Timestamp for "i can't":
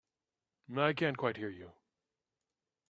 0.75-1.15